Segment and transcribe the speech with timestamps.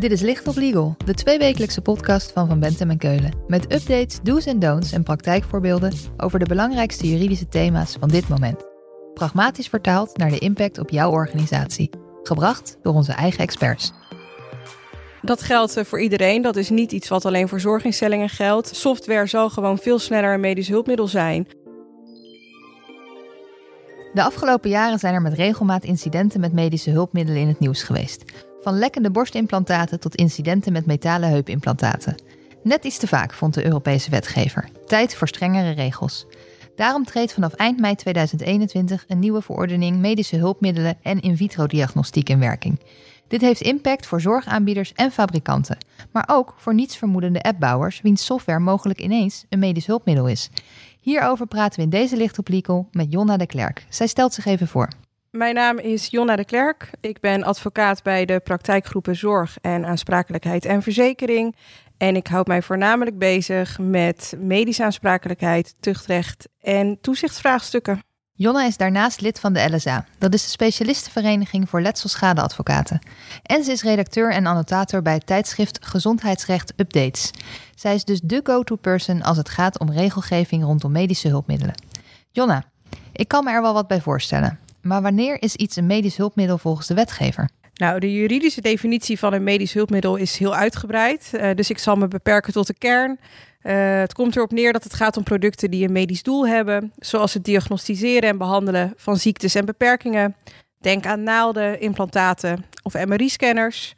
[0.00, 3.32] Dit is Licht op Legal, de tweewekelijkse podcast van Van Bentem en Keulen.
[3.46, 8.64] Met updates, do's en don'ts en praktijkvoorbeelden over de belangrijkste juridische thema's van dit moment.
[9.14, 11.90] Pragmatisch vertaald naar de impact op jouw organisatie.
[12.22, 13.92] Gebracht door onze eigen experts.
[15.22, 16.42] Dat geldt eh, voor iedereen.
[16.42, 18.76] Dat is niet iets wat alleen voor zorginstellingen geldt.
[18.76, 21.46] Software zal gewoon veel sneller een medisch hulpmiddel zijn.
[24.12, 28.24] De afgelopen jaren zijn er met regelmaat incidenten met medische hulpmiddelen in het nieuws geweest.
[28.62, 32.14] Van lekkende borstimplantaten tot incidenten met metalen heupimplantaten.
[32.62, 34.68] Net iets te vaak, vond de Europese wetgever.
[34.86, 36.26] Tijd voor strengere regels.
[36.76, 42.28] Daarom treedt vanaf eind mei 2021 een nieuwe verordening medische hulpmiddelen en in vitro diagnostiek
[42.28, 42.80] in werking.
[43.28, 45.78] Dit heeft impact voor zorgaanbieders en fabrikanten,
[46.12, 50.50] maar ook voor nietsvermoedende appbouwers wiens software mogelijk ineens een medisch hulpmiddel is.
[51.00, 52.38] Hierover praten we in deze licht
[52.90, 53.86] met Jonna de Klerk.
[53.88, 54.88] Zij stelt zich even voor.
[55.30, 56.90] Mijn naam is Jonna de Klerk.
[57.00, 61.56] Ik ben advocaat bij de praktijkgroepen Zorg en Aansprakelijkheid en Verzekering.
[61.96, 68.02] En ik houd mij voornamelijk bezig met medische aansprakelijkheid, tuchtrecht en toezichtsvraagstukken.
[68.32, 70.06] Jonna is daarnaast lid van de LSA.
[70.18, 73.06] Dat is de specialistenvereniging voor letselschadeadvocaten.
[73.42, 77.30] En ze is redacteur en annotator bij het tijdschrift Gezondheidsrecht Updates.
[77.74, 81.74] Zij is dus de go-to person als het gaat om regelgeving rondom medische hulpmiddelen.
[82.30, 82.64] Jonna,
[83.12, 84.58] ik kan me er wel wat bij voorstellen.
[84.82, 87.48] Maar wanneer is iets een medisch hulpmiddel volgens de wetgever?
[87.74, 91.30] Nou, de juridische definitie van een medisch hulpmiddel is heel uitgebreid.
[91.34, 93.18] Uh, dus ik zal me beperken tot de kern.
[93.62, 96.92] Uh, het komt erop neer dat het gaat om producten die een medisch doel hebben,
[96.98, 100.36] zoals het diagnosticeren en behandelen van ziektes en beperkingen.
[100.78, 103.94] Denk aan naalden, implantaten of MRI-scanners.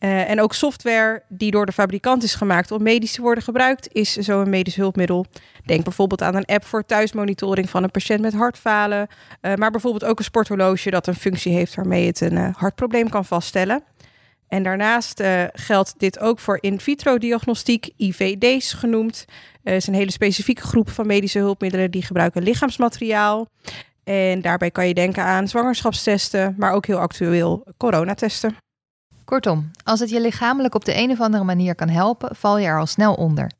[0.00, 3.88] Uh, en ook software die door de fabrikant is gemaakt om medisch te worden gebruikt,
[3.92, 5.26] is zo een medisch hulpmiddel.
[5.64, 9.08] Denk bijvoorbeeld aan een app voor thuismonitoring van een patiënt met hartfalen.
[9.42, 13.08] Uh, maar bijvoorbeeld ook een sporthorloge dat een functie heeft waarmee het een uh, hartprobleem
[13.08, 13.82] kan vaststellen.
[14.48, 15.22] En daarnaast
[15.52, 19.24] geldt dit ook voor in vitro diagnostiek, IVD's genoemd.
[19.62, 23.48] Het is een hele specifieke groep van medische hulpmiddelen die gebruiken lichaamsmateriaal.
[24.04, 28.56] En daarbij kan je denken aan zwangerschapstesten, maar ook heel actueel coronatesten.
[29.26, 32.66] Kortom, als het je lichamelijk op de een of andere manier kan helpen, val je
[32.66, 33.50] er al snel onder.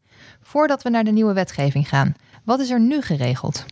[0.42, 3.64] Voordat we naar de nieuwe wetgeving gaan, wat is er nu geregeld?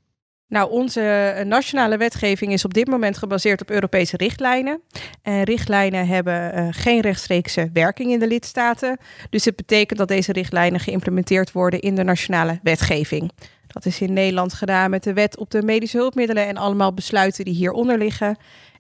[0.49, 4.81] Nou, onze nationale wetgeving is op dit moment gebaseerd op Europese richtlijnen.
[5.23, 8.99] En richtlijnen hebben uh, geen rechtstreekse werking in de lidstaten.
[9.31, 13.31] Dus het betekent dat deze richtlijnen geïmplementeerd worden in de nationale wetgeving.
[13.67, 17.45] Dat is in Nederland gedaan met de wet op de medische hulpmiddelen en allemaal besluiten
[17.45, 18.37] die hieronder liggen.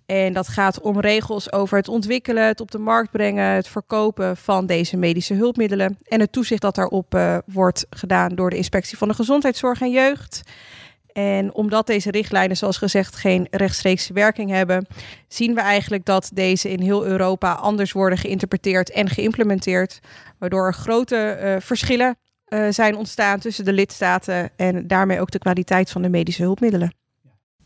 [0.07, 4.37] En dat gaat om regels over het ontwikkelen, het op de markt brengen, het verkopen
[4.37, 5.99] van deze medische hulpmiddelen.
[6.09, 9.91] En het toezicht dat daarop uh, wordt gedaan door de Inspectie van de Gezondheidszorg en
[9.91, 10.43] Jeugd.
[11.13, 14.87] En omdat deze richtlijnen, zoals gezegd, geen rechtstreekse werking hebben,
[15.29, 20.01] zien we eigenlijk dat deze in heel Europa anders worden geïnterpreteerd en geïmplementeerd.
[20.39, 22.17] Waardoor er grote uh, verschillen
[22.49, 27.04] uh, zijn ontstaan tussen de lidstaten en daarmee ook de kwaliteit van de medische hulpmiddelen.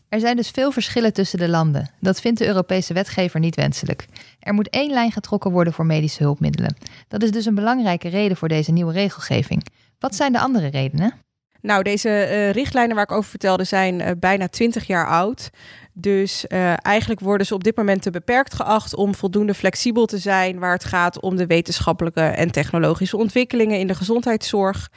[0.09, 1.89] Er zijn dus veel verschillen tussen de landen.
[1.99, 4.05] Dat vindt de Europese wetgever niet wenselijk.
[4.39, 6.75] Er moet één lijn getrokken worden voor medische hulpmiddelen.
[7.07, 9.65] Dat is dus een belangrijke reden voor deze nieuwe regelgeving.
[9.99, 11.13] Wat zijn de andere redenen?
[11.61, 15.49] Nou, deze uh, richtlijnen waar ik over vertelde zijn uh, bijna 20 jaar oud.
[15.93, 20.17] Dus uh, eigenlijk worden ze op dit moment te beperkt geacht om voldoende flexibel te
[20.17, 24.89] zijn waar het gaat om de wetenschappelijke en technologische ontwikkelingen in de gezondheidszorg.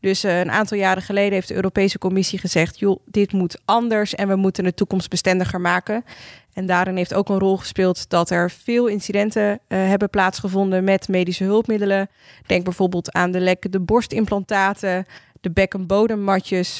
[0.00, 4.14] Dus uh, een aantal jaren geleden heeft de Europese Commissie gezegd: joh, dit moet anders
[4.14, 6.04] en we moeten het toekomstbestendiger maken.
[6.52, 11.08] En daarin heeft ook een rol gespeeld dat er veel incidenten uh, hebben plaatsgevonden met
[11.08, 12.08] medische hulpmiddelen.
[12.46, 15.06] Denk bijvoorbeeld aan de lekkende borstimplantaten,
[15.40, 15.86] de bek- en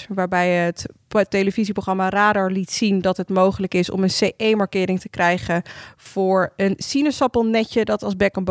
[0.09, 0.87] waarbij het
[1.29, 5.63] televisieprogramma Radar liet zien dat het mogelijk is om een CE-markering te krijgen
[5.97, 8.45] voor een sinaasappelnetje dat als bek- en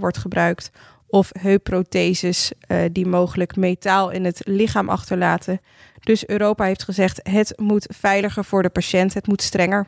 [0.00, 0.70] wordt gebruikt.
[1.12, 5.60] Of heupprotheses uh, die mogelijk metaal in het lichaam achterlaten.
[6.00, 9.86] Dus Europa heeft gezegd: het moet veiliger voor de patiënt, het moet strenger.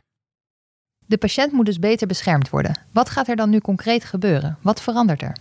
[1.06, 2.78] De patiënt moet dus beter beschermd worden.
[2.92, 4.58] Wat gaat er dan nu concreet gebeuren?
[4.62, 5.36] Wat verandert er?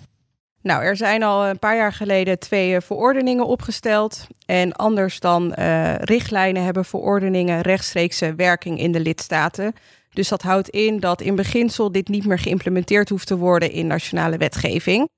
[0.61, 4.27] Nou, er zijn al een paar jaar geleden twee verordeningen opgesteld.
[4.45, 9.73] En anders dan uh, richtlijnen hebben verordeningen rechtstreekse werking in de lidstaten.
[10.09, 13.87] Dus dat houdt in dat in beginsel dit niet meer geïmplementeerd hoeft te worden in
[13.87, 15.09] nationale wetgeving.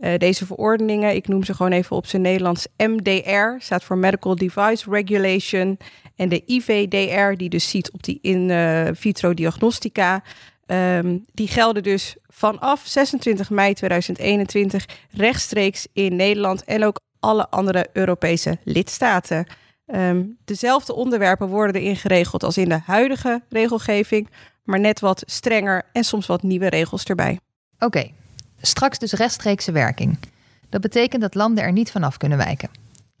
[0.00, 4.36] Uh, deze verordeningen, ik noem ze gewoon even op zijn Nederlands, MDR, staat voor Medical
[4.36, 5.78] Device Regulation.
[6.16, 10.22] En de IVDR, die dus ziet op die in uh, vitro diagnostica,
[10.66, 17.86] um, die gelden dus vanaf 26 mei 2021 rechtstreeks in Nederland en ook alle andere
[17.92, 19.46] Europese lidstaten.
[19.86, 24.28] Um, dezelfde onderwerpen worden erin geregeld als in de huidige regelgeving,
[24.64, 27.38] maar net wat strenger en soms wat nieuwe regels erbij.
[27.78, 28.10] Oké.
[28.60, 30.18] Straks dus rechtstreekse werking.
[30.68, 32.70] Dat betekent dat landen er niet vanaf kunnen wijken.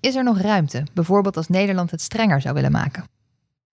[0.00, 3.04] Is er nog ruimte, bijvoorbeeld als Nederland het strenger zou willen maken?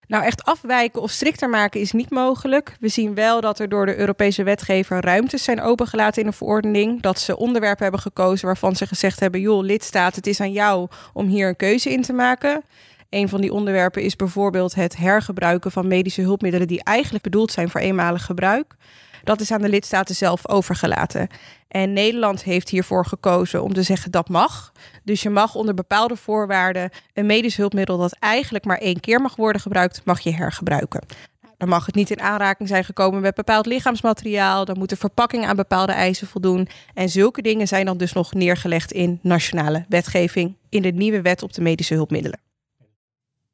[0.06, 2.76] Nou, echt afwijken of strikter maken is niet mogelijk.
[2.80, 7.02] We zien wel dat er door de Europese wetgever ruimtes zijn opengelaten in een verordening.
[7.02, 10.88] Dat ze onderwerpen hebben gekozen waarvan ze gezegd hebben: joh, lidstaat, het is aan jou
[11.12, 12.62] om hier een keuze in te maken.
[13.10, 17.68] Een van die onderwerpen is bijvoorbeeld het hergebruiken van medische hulpmiddelen die eigenlijk bedoeld zijn
[17.68, 18.74] voor eenmalig gebruik.
[19.24, 21.28] Dat is aan de lidstaten zelf overgelaten.
[21.68, 24.72] En Nederland heeft hiervoor gekozen om te zeggen dat mag.
[25.02, 29.36] Dus je mag onder bepaalde voorwaarden een medisch hulpmiddel dat eigenlijk maar één keer mag
[29.36, 31.00] worden gebruikt, mag je hergebruiken.
[31.40, 34.64] Nou, dan mag het niet in aanraking zijn gekomen met bepaald lichaamsmateriaal.
[34.64, 36.68] Dan moet de verpakking aan bepaalde eisen voldoen.
[36.94, 41.42] En zulke dingen zijn dan dus nog neergelegd in nationale wetgeving in de nieuwe wet
[41.42, 42.40] op de medische hulpmiddelen.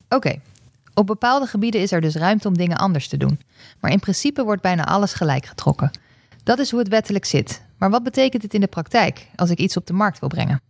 [0.09, 0.41] Oké,
[0.95, 3.41] op bepaalde gebieden is er dus ruimte om dingen anders te doen.
[3.81, 5.91] Maar in principe wordt bijna alles gelijk getrokken.
[6.43, 7.63] Dat is hoe het wettelijk zit.
[7.79, 10.61] Maar wat betekent het in de praktijk als ik iets op de markt wil brengen?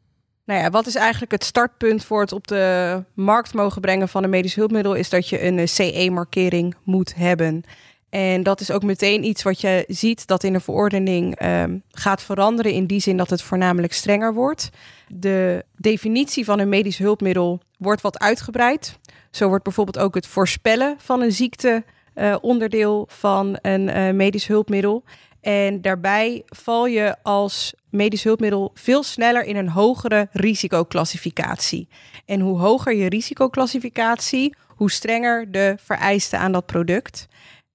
[0.45, 4.25] Nou ja, wat is eigenlijk het startpunt voor het op de markt mogen brengen van
[4.25, 4.95] een medisch hulpmiddel?
[4.95, 7.65] Is dat je een eh, CE-markering moet hebben.
[8.09, 12.23] En dat is ook meteen iets wat je ziet dat in de verordening um, gaat
[12.23, 12.73] veranderen.
[12.73, 14.71] In die zin dat het voornamelijk strenger wordt.
[15.09, 18.99] De definitie van een medisch hulpmiddel wordt wat uitgebreid.
[19.31, 21.85] Zo wordt bijvoorbeeld ook het voorspellen van een ziekte
[22.15, 25.05] uh, onderdeel van een uh, medisch hulpmiddel.
[25.41, 31.88] En daarbij val je als medisch hulpmiddel veel sneller in een hogere risicoclassificatie.
[32.27, 37.29] En hoe hoger je risicoclassificatie, hoe strenger de vereisten aan dat product.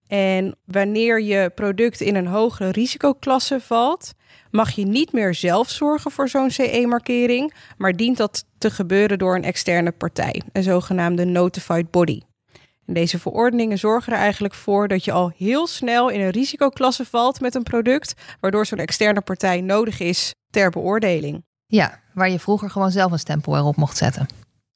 [0.08, 4.14] En wanneer je product in een hogere risicoklasse valt,
[4.52, 9.36] mag je niet meer zelf zorgen voor zo'n CE-markering, maar dient dat te gebeuren door
[9.36, 12.22] een externe partij, een zogenaamde notified body.
[12.86, 17.06] En deze verordeningen zorgen er eigenlijk voor dat je al heel snel in een risicoklasse
[17.06, 21.44] valt met een product, waardoor zo'n externe partij nodig is ter beoordeling.
[21.68, 24.28] Ja, waar je vroeger gewoon zelf een stempel erop mocht zetten.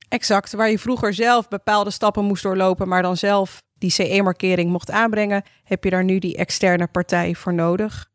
[0.10, 4.92] Exact, waar je vroeger zelf bepaalde stappen moest doorlopen, maar dan zelf die CE-markering mocht
[4.92, 8.10] aanbrengen, heb je daar nu die externe partij voor nodig.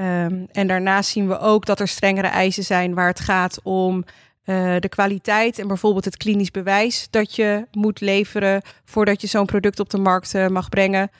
[0.00, 4.04] Um, en daarnaast zien we ook dat er strengere eisen zijn waar het gaat om
[4.44, 9.46] uh, de kwaliteit en bijvoorbeeld het klinisch bewijs dat je moet leveren voordat je zo'n
[9.46, 11.10] product op de markt uh, mag brengen.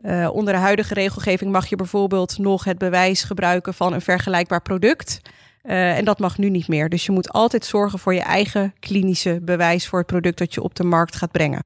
[0.00, 4.62] Uh, onder de huidige regelgeving mag je bijvoorbeeld nog het bewijs gebruiken van een vergelijkbaar
[4.62, 5.20] product.
[5.62, 6.88] en dat mag nu niet meer.
[6.88, 10.62] Dus je moet altijd zorgen voor je eigen klinische bewijs voor het product dat je
[10.62, 11.64] op de markt gaat brengen.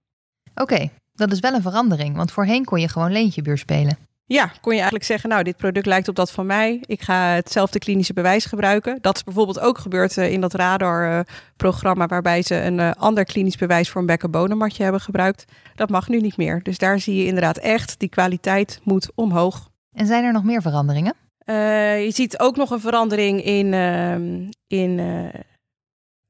[0.54, 0.90] Oké,
[1.22, 3.96] dat is wel een verandering, want voorheen kon je gewoon leentjebuur spelen.
[4.26, 6.82] Ja, kon je eigenlijk zeggen, nou, dit product lijkt op dat van mij.
[6.86, 8.98] Ik ga hetzelfde klinische bewijs gebruiken.
[9.00, 13.24] Dat is bijvoorbeeld ook gebeurd uh, in dat radar-programma, uh, waarbij ze een uh, ander
[13.24, 15.44] klinisch bewijs voor een bekkenbodemmatje hebben gebruikt.
[15.74, 16.62] Dat mag nu niet meer.
[16.62, 19.68] Dus daar zie je inderdaad echt, die kwaliteit moet omhoog.
[19.92, 21.14] En zijn er nog meer veranderingen?
[21.44, 25.00] je ziet ook nog een verandering in, ehm, in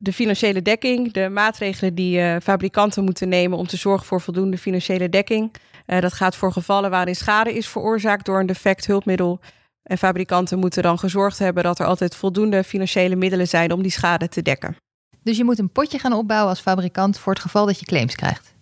[0.02, 4.58] de financiële dekking, de maatregelen die uh, fabrikanten moeten nemen om te zorgen voor voldoende
[4.58, 5.54] financiële dekking.
[5.86, 9.40] Uh, dat gaat voor gevallen waarin schade is veroorzaakt door een defect hulpmiddel.
[9.82, 13.90] En fabrikanten moeten dan gezorgd hebben dat er altijd voldoende financiële middelen zijn om die
[13.90, 14.76] schade te dekken.
[15.22, 18.14] Dus je moet een potje gaan opbouwen als fabrikant voor het geval dat je claims
[18.14, 18.54] krijgt.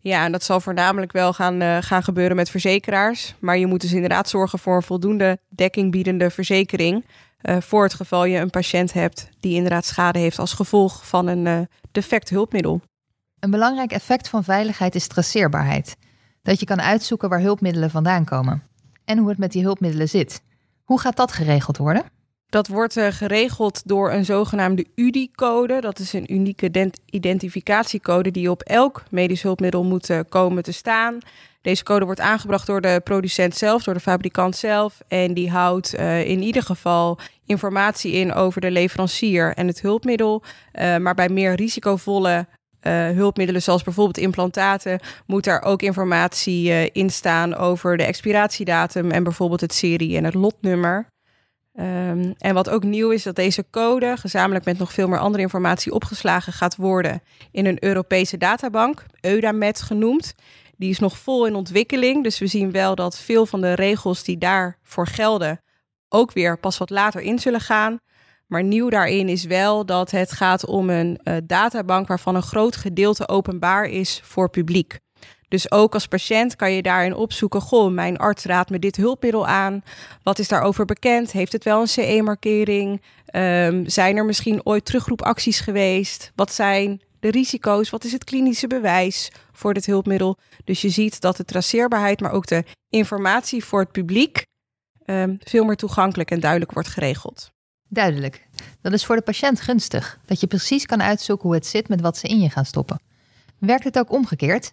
[0.00, 3.34] Ja, en dat zal voornamelijk wel gaan, uh, gaan gebeuren met verzekeraars.
[3.38, 7.04] Maar je moet dus inderdaad zorgen voor een voldoende dekking biedende verzekering.
[7.48, 11.26] Uh, voor het geval je een patiënt hebt die inderdaad schade heeft als gevolg van
[11.26, 11.60] een uh,
[11.92, 12.80] defect hulpmiddel.
[13.38, 15.96] Een belangrijk effect van veiligheid is traceerbaarheid.
[16.42, 18.62] Dat je kan uitzoeken waar hulpmiddelen vandaan komen.
[19.04, 20.42] En hoe het met die hulpmiddelen zit.
[20.84, 22.04] Hoe gaat dat geregeld worden?
[22.48, 25.80] Dat wordt uh, geregeld door een zogenaamde UDI-code.
[25.80, 31.18] Dat is een unieke identificatiecode die op elk medisch hulpmiddel moet komen te staan.
[31.62, 35.00] Deze code wordt aangebracht door de producent zelf, door de fabrikant zelf.
[35.08, 40.42] En die houdt uh, in ieder geval informatie in over de leverancier en het hulpmiddel.
[40.72, 42.46] Maar bij meer risicovolle
[42.90, 49.22] hulpmiddelen, zoals bijvoorbeeld implantaten, moet er ook informatie uh, in staan over de expiratiedatum en
[49.22, 51.06] bijvoorbeeld het serie en het lotnummer.
[51.78, 55.42] Um, en wat ook nieuw is, dat deze code gezamenlijk met nog veel meer andere
[55.42, 60.34] informatie opgeslagen gaat worden in een Europese databank, EUDAMET genoemd.
[60.76, 62.22] Die is nog vol in ontwikkeling.
[62.22, 65.60] Dus we zien wel dat veel van de regels die daarvoor gelden
[66.08, 67.98] ook weer pas wat later in zullen gaan.
[68.46, 72.76] Maar nieuw daarin is wel dat het gaat om een uh, databank waarvan een groot
[72.76, 74.98] gedeelte openbaar is voor publiek.
[75.48, 79.46] Dus ook als patiënt kan je daarin opzoeken: goh, mijn arts raadt me dit hulpmiddel
[79.46, 79.82] aan.
[80.22, 81.32] Wat is daarover bekend?
[81.32, 83.02] Heeft het wel een CE-markering?
[83.32, 86.32] Um, zijn er misschien ooit terugroepacties geweest?
[86.34, 87.90] Wat zijn de risico's?
[87.90, 90.38] Wat is het klinische bewijs voor dit hulpmiddel?
[90.64, 94.46] Dus je ziet dat de traceerbaarheid, maar ook de informatie voor het publiek
[95.04, 97.50] ehm, veel meer toegankelijk en duidelijk wordt geregeld.
[97.88, 98.48] Duidelijk.
[98.80, 102.00] Dat is voor de patiënt gunstig, dat je precies kan uitzoeken hoe het zit met
[102.00, 103.00] wat ze in je gaan stoppen.
[103.58, 104.72] Werkt het ook omgekeerd?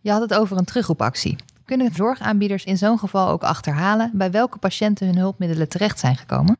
[0.00, 1.36] Je had het over een terugroepactie.
[1.64, 6.56] Kunnen zorgaanbieders in zo'n geval ook achterhalen bij welke patiënten hun hulpmiddelen terecht zijn gekomen?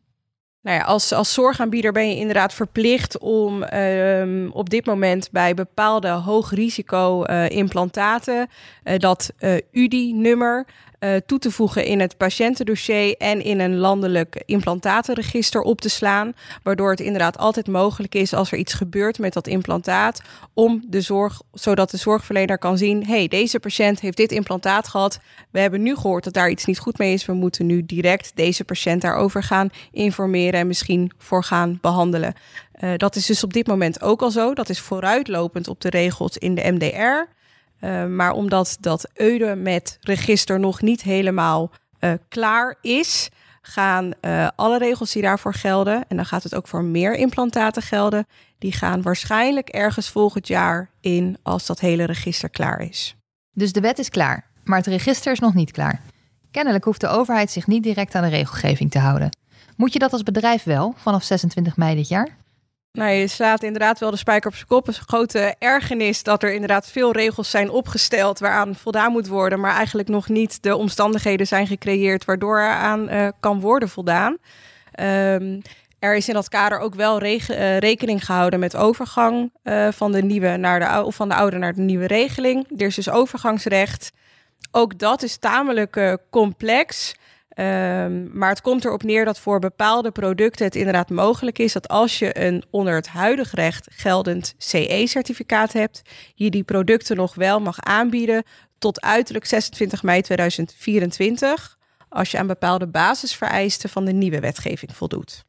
[0.67, 5.55] Nou ja, als, als zorgaanbieder ben je inderdaad verplicht om um, op dit moment bij
[5.55, 8.49] bepaalde hoog risico uh, implantaten
[8.85, 10.67] uh, dat uh, UDI-nummer
[11.01, 16.33] uh, toe te voegen in het patiëntendossier en in een landelijk implantatenregister op te slaan.
[16.63, 20.23] Waardoor het inderdaad altijd mogelijk is als er iets gebeurt met dat implantaat,
[20.55, 25.21] om de zorg, zodat de zorgverlener kan zien: hey, deze patiënt heeft dit implantaat gehad.
[25.51, 27.27] We hebben nu gehoord dat daar iets niet goed mee is.
[27.27, 32.35] We moeten nu direct deze patiënt daarover gaan informeren en misschien voor gaan behandelen.
[32.81, 34.55] Uh, dat is dus op dit moment ook al zo.
[34.55, 37.36] Dat is vooruitlopend op de regels in de MDR.
[37.81, 43.29] Uh, maar omdat dat Eude met register nog niet helemaal uh, klaar is,
[43.63, 47.83] gaan uh, alle regels die daarvoor gelden, en dan gaat het ook voor meer implantaten
[47.83, 48.27] gelden,
[48.59, 53.17] die gaan waarschijnlijk ergens volgend jaar in als dat hele register klaar is.
[53.53, 56.01] Dus de wet is klaar, maar het register is nog niet klaar.
[56.51, 59.37] Kennelijk hoeft de overheid zich niet direct aan de regelgeving te houden.
[59.77, 62.37] Moet je dat als bedrijf wel vanaf 26 mei dit jaar?
[62.97, 64.87] Nou, je slaat inderdaad wel de spijker op zijn kop.
[64.87, 69.27] Het is een grote ergernis dat er inderdaad veel regels zijn opgesteld waaraan voldaan moet
[69.27, 73.89] worden, maar eigenlijk nog niet de omstandigheden zijn gecreëerd waardoor er aan uh, kan worden
[73.89, 74.37] voldaan.
[75.01, 75.63] Um,
[75.99, 80.23] er is in dat kader ook wel uh, rekening gehouden met overgang uh, van de
[80.23, 82.67] nieuwe naar de of van de oude naar de nieuwe regeling.
[82.77, 84.13] Er is dus overgangsrecht.
[84.71, 87.15] Ook dat is tamelijk complex.
[87.59, 91.89] Um, maar het komt erop neer dat voor bepaalde producten het inderdaad mogelijk is dat
[91.89, 96.03] als je een onder het huidige recht geldend CE-certificaat hebt,
[96.35, 98.43] je die producten nog wel mag aanbieden
[98.79, 105.45] tot uiterlijk 26 mei 2024, als je aan bepaalde basisvereisten van de nieuwe wetgeving voldoet.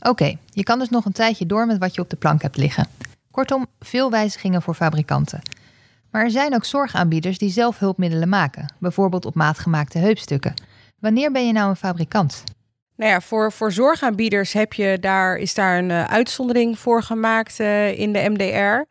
[0.00, 2.56] Oké, je kan dus nog een tijdje door met wat je op de plank hebt
[2.56, 2.86] liggen.
[3.30, 5.42] Kortom, veel wijzigingen voor fabrikanten.
[6.10, 10.54] Maar er zijn ook zorgaanbieders die zelf hulpmiddelen maken, bijvoorbeeld op maat gemaakte heupstukken.
[11.02, 12.44] Wanneer ben je nou een fabrikant?
[12.96, 17.60] Nou ja, voor, voor zorgaanbieders heb je daar, is daar een uh, uitzondering voor gemaakt
[17.60, 18.90] uh, in de MDR.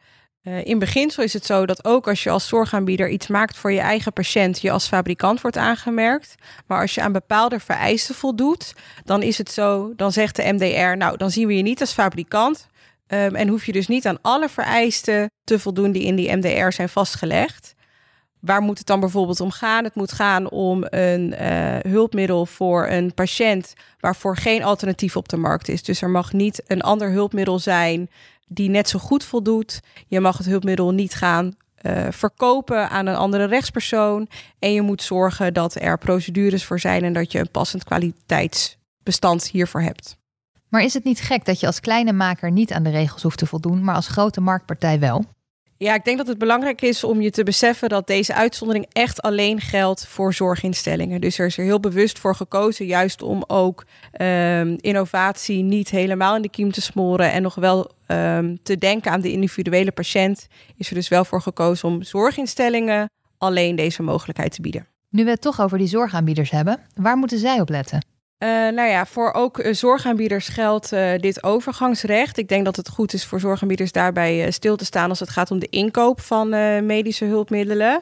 [0.49, 3.71] Uh, in beginsel is het zo dat ook als je als zorgaanbieder iets maakt voor
[3.71, 6.35] je eigen patiënt, je als fabrikant wordt aangemerkt.
[6.67, 10.97] Maar als je aan bepaalde vereisten voldoet, dan is het zo, dan zegt de MDR,
[10.97, 12.67] nou, dan zien we je niet als fabrikant.
[13.07, 16.71] Um, en hoef je dus niet aan alle vereisten te voldoen die in die MDR
[16.71, 17.73] zijn vastgelegd.
[18.41, 19.83] Waar moet het dan bijvoorbeeld om gaan?
[19.83, 25.37] Het moet gaan om een uh, hulpmiddel voor een patiënt waarvoor geen alternatief op de
[25.37, 25.83] markt is.
[25.83, 28.09] Dus er mag niet een ander hulpmiddel zijn
[28.47, 29.79] die net zo goed voldoet.
[30.07, 34.27] Je mag het hulpmiddel niet gaan uh, verkopen aan een andere rechtspersoon.
[34.59, 39.49] En je moet zorgen dat er procedures voor zijn en dat je een passend kwaliteitsbestand
[39.49, 40.17] hiervoor hebt.
[40.67, 43.37] Maar is het niet gek dat je als kleine maker niet aan de regels hoeft
[43.37, 45.25] te voldoen, maar als grote marktpartij wel?
[45.83, 49.21] Ja, ik denk dat het belangrijk is om je te beseffen dat deze uitzondering echt
[49.21, 51.21] alleen geldt voor zorginstellingen.
[51.21, 53.85] Dus er is er heel bewust voor gekozen, juist om ook
[54.21, 59.11] um, innovatie niet helemaal in de kiem te smoren en nog wel um, te denken
[59.11, 60.47] aan de individuele patiënt.
[60.77, 64.87] Is er dus wel voor gekozen om zorginstellingen alleen deze mogelijkheid te bieden.
[65.09, 68.05] Nu we het toch over die zorgaanbieders hebben, waar moeten zij op letten?
[68.43, 72.37] Uh, nou ja, voor ook uh, zorgaanbieders geldt uh, dit overgangsrecht.
[72.37, 75.51] Ik denk dat het goed is voor zorgaanbieders daarbij stil te staan als het gaat
[75.51, 76.49] om de inkoop van
[76.85, 78.01] medische hulpmiddelen.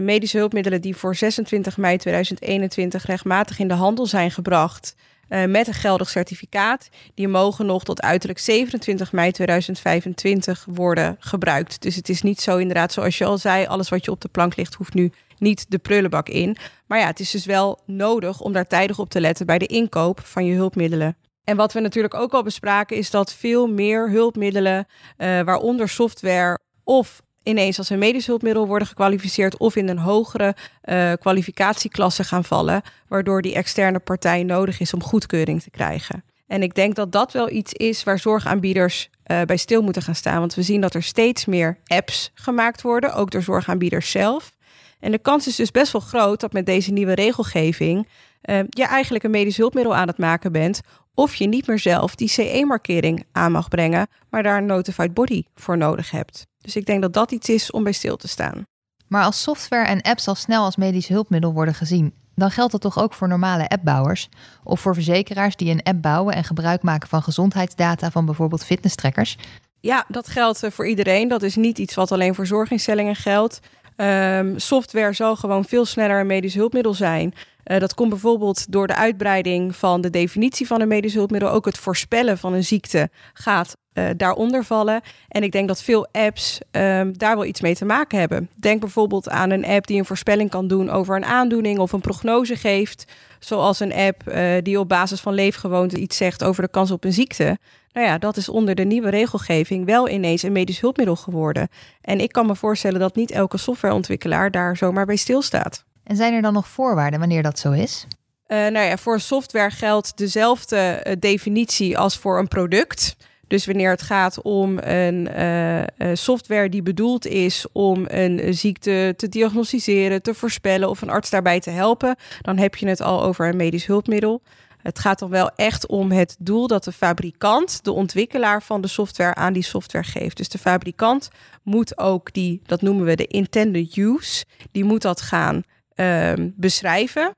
[0.00, 4.94] medische hulpmiddelen die voor 26 mei 2021 rechtmatig in de handel zijn gebracht.
[5.28, 6.88] met een geldig certificaat.
[7.14, 11.82] Die mogen nog tot uiterlijk 27 mei 2025 worden gebruikt.
[11.82, 14.28] Dus het is niet zo inderdaad, zoals je al zei, alles wat je op de
[14.28, 16.56] plank ligt hoeft nu niet de prullenbak in.
[16.86, 19.66] Maar ja, het is dus wel nodig om daar tijdig op te letten bij de
[19.66, 21.16] inkoop van je hulpmiddelen.
[21.44, 24.86] En wat we natuurlijk ook al bespraken is dat veel meer hulpmiddelen,
[25.18, 30.56] uh, waaronder software of ineens als een medisch hulpmiddel worden gekwalificeerd of in een hogere
[30.84, 36.24] uh, kwalificatieklasse gaan vallen, waardoor die externe partij nodig is om goedkeuring te krijgen.
[36.46, 40.14] En ik denk dat dat wel iets is waar zorgaanbieders uh, bij stil moeten gaan
[40.14, 40.38] staan.
[40.38, 44.56] Want we zien dat er steeds meer apps gemaakt worden, ook door zorgaanbieders zelf.
[45.00, 48.08] En de kans is dus best wel groot dat met deze nieuwe regelgeving
[48.42, 50.80] uh, je eigenlijk een medisch hulpmiddel aan het maken bent.
[51.14, 55.42] Of je niet meer zelf die CE-markering aan mag brengen, maar daar een notified body
[55.54, 56.46] voor nodig hebt.
[56.60, 58.66] Dus ik denk dat dat iets is om bij stil te staan.
[59.06, 62.80] Maar als software en apps al snel als medisch hulpmiddel worden gezien, dan geldt dat
[62.80, 64.28] toch ook voor normale appbouwers
[64.64, 69.36] of voor verzekeraars die een app bouwen en gebruik maken van gezondheidsdata van bijvoorbeeld fitnesstrackers?
[69.80, 71.28] Ja, dat geldt voor iedereen.
[71.28, 73.60] Dat is niet iets wat alleen voor zorginstellingen geldt.
[74.00, 77.34] Um, software zal gewoon veel sneller een medisch hulpmiddel zijn.
[77.68, 81.50] Uh, dat komt bijvoorbeeld door de uitbreiding van de definitie van een medisch hulpmiddel.
[81.50, 85.00] Ook het voorspellen van een ziekte gaat uh, daaronder vallen.
[85.28, 88.50] En ik denk dat veel apps um, daar wel iets mee te maken hebben.
[88.56, 92.00] Denk bijvoorbeeld aan een app die een voorspelling kan doen over een aandoening of een
[92.00, 93.04] prognose geeft.
[93.38, 97.04] Zoals een app uh, die op basis van leefgewoonte iets zegt over de kans op
[97.04, 97.58] een ziekte.
[97.92, 101.68] Nou ja, dat is onder de nieuwe regelgeving wel ineens een medisch hulpmiddel geworden.
[102.00, 105.86] En ik kan me voorstellen dat niet elke softwareontwikkelaar daar zomaar bij stilstaat.
[106.08, 108.06] En zijn er dan nog voorwaarden wanneer dat zo is?
[108.46, 113.16] Uh, nou ja, voor software geldt dezelfde uh, definitie als voor een product.
[113.46, 119.28] Dus wanneer het gaat om een uh, software die bedoeld is om een ziekte te
[119.28, 123.48] diagnosticeren, te voorspellen of een arts daarbij te helpen, dan heb je het al over
[123.48, 124.42] een medisch hulpmiddel.
[124.82, 128.88] Het gaat dan wel echt om het doel dat de fabrikant, de ontwikkelaar van de
[128.88, 130.36] software, aan die software geeft.
[130.36, 131.28] Dus de fabrikant
[131.62, 135.62] moet ook die, dat noemen we de intended use, die moet dat gaan
[136.00, 137.30] uh, beschrijven.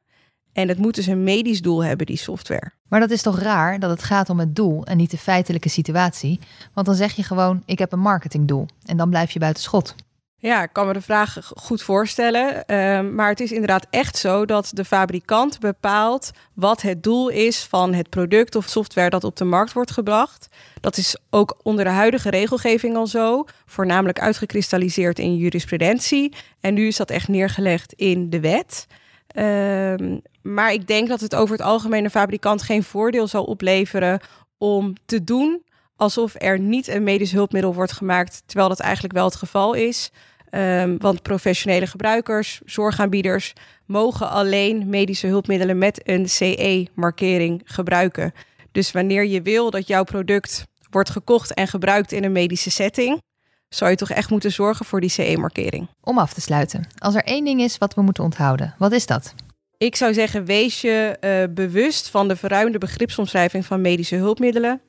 [0.52, 2.72] En het moet dus een medisch doel hebben, die software.
[2.88, 5.68] Maar dat is toch raar dat het gaat om het doel en niet de feitelijke
[5.68, 6.40] situatie?
[6.74, 8.66] Want dan zeg je gewoon: ik heb een marketingdoel.
[8.84, 9.94] En dan blijf je buiten schot.
[10.42, 12.64] Ja, ik kan me de vraag goed voorstellen.
[12.66, 17.64] Uh, maar het is inderdaad echt zo dat de fabrikant bepaalt wat het doel is
[17.64, 20.48] van het product of software dat op de markt wordt gebracht.
[20.80, 26.34] Dat is ook onder de huidige regelgeving al zo, voornamelijk uitgekristalliseerd in jurisprudentie.
[26.60, 28.86] En nu is dat echt neergelegd in de wet.
[29.34, 34.20] Uh, maar ik denk dat het over het algemeen een fabrikant geen voordeel zal opleveren
[34.58, 35.62] om te doen
[36.00, 40.10] alsof er niet een medisch hulpmiddel wordt gemaakt, terwijl dat eigenlijk wel het geval is.
[40.50, 43.52] Um, want professionele gebruikers, zorgaanbieders,
[43.86, 48.32] mogen alleen medische hulpmiddelen met een CE-markering gebruiken.
[48.72, 53.22] Dus wanneer je wil dat jouw product wordt gekocht en gebruikt in een medische setting,
[53.68, 55.88] zou je toch echt moeten zorgen voor die CE-markering.
[56.00, 59.06] Om af te sluiten, als er één ding is wat we moeten onthouden, wat is
[59.06, 59.34] dat?
[59.78, 64.80] Ik zou zeggen, wees je uh, bewust van de verruimde begripsomschrijving van medische hulpmiddelen,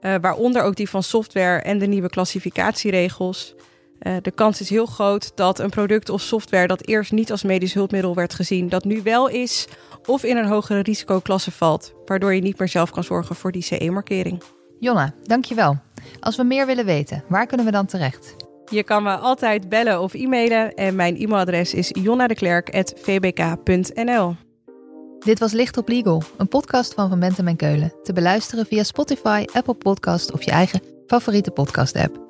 [0.00, 3.54] uh, waaronder ook die van software en de nieuwe klassificatieregels.
[4.02, 7.42] Uh, de kans is heel groot dat een product of software dat eerst niet als
[7.42, 9.66] medisch hulpmiddel werd gezien, dat nu wel is,
[10.06, 13.62] of in een hogere risicoklasse valt, waardoor je niet meer zelf kan zorgen voor die
[13.62, 14.42] CE-markering.
[14.78, 15.78] Jonna, dankjewel.
[16.20, 18.36] Als we meer willen weten, waar kunnen we dan terecht?
[18.70, 24.34] Je kan me altijd bellen of e-mailen en mijn e-mailadres is jonnadeklerk.vbk.nl.
[25.18, 27.92] Dit was Licht op Legal, een podcast van Van Bentem en Keulen.
[28.02, 32.29] Te beluisteren via Spotify, Apple Podcast of je eigen favoriete podcast-app.